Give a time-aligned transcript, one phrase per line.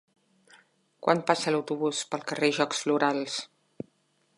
[1.07, 3.39] Quan passa l'autobús pel carrer Jocs Florals?